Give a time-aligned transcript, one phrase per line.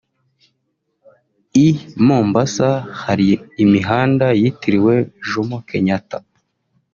[1.65, 1.67] I
[2.07, 2.69] Mombasa
[3.01, 3.29] hari
[3.63, 4.93] imihanda yitiriwe
[5.27, 6.17] Jomo Kenyatta